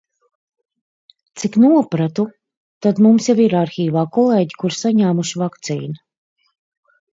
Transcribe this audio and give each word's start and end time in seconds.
Cik 1.41 1.57
nopratu, 1.63 2.25
tad 2.87 3.03
mums 3.07 3.29
jau 3.31 3.37
ir 3.45 3.55
arhīvā 3.61 4.07
kolēģi, 4.17 4.59
kuri 4.65 4.79
saņēmuši 4.81 5.45
vakcīnu. 5.45 6.05